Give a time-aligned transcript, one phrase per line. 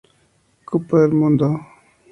[0.65, 1.65] Copa del mundo, Cto.